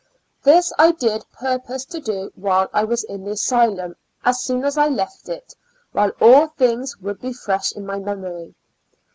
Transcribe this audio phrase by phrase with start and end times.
[0.41, 4.75] This I did purpose to do while I was in the asylum, as soon as
[4.75, 5.53] I left it,
[5.91, 8.55] while all things would be fresh in my memory.